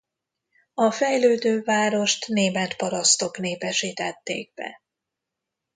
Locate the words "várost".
1.61-2.27